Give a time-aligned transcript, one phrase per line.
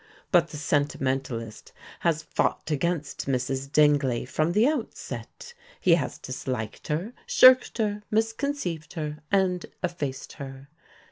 [0.31, 3.71] But the sentimentalist has fought against Mrs.
[3.71, 5.53] Dingley from the outset.
[5.79, 10.69] He has disliked her, shirked her, misconceived her, and effaced her.